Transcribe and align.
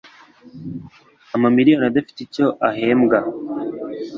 Amamiriyoni 1.35 1.85
adafite 1.89 2.19
icyo 2.25 2.45
ahembwa? 2.69 3.17